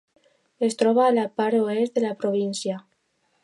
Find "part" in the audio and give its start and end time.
1.41-1.59